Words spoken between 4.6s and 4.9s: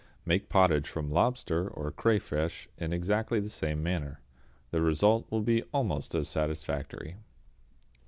The